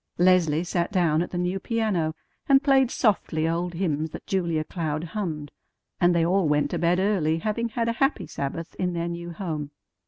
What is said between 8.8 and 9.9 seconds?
their new home.